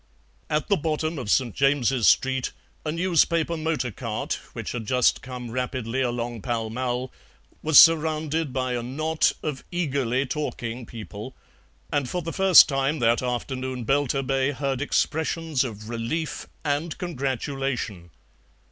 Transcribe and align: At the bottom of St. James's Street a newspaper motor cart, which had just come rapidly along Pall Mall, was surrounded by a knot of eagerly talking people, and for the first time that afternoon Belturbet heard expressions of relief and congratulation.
At 0.49 0.67
the 0.67 0.77
bottom 0.77 1.19
of 1.19 1.29
St. 1.29 1.53
James's 1.53 2.07
Street 2.07 2.53
a 2.83 2.91
newspaper 2.91 3.55
motor 3.55 3.91
cart, 3.91 4.39
which 4.53 4.71
had 4.71 4.87
just 4.87 5.21
come 5.21 5.51
rapidly 5.51 6.01
along 6.01 6.41
Pall 6.41 6.71
Mall, 6.71 7.11
was 7.61 7.77
surrounded 7.77 8.51
by 8.51 8.73
a 8.73 8.81
knot 8.81 9.31
of 9.43 9.63
eagerly 9.71 10.25
talking 10.25 10.87
people, 10.87 11.35
and 11.93 12.09
for 12.09 12.23
the 12.23 12.33
first 12.33 12.67
time 12.67 12.97
that 12.97 13.21
afternoon 13.21 13.83
Belturbet 13.83 14.55
heard 14.55 14.81
expressions 14.81 15.63
of 15.63 15.87
relief 15.87 16.47
and 16.65 16.97
congratulation. 16.97 18.09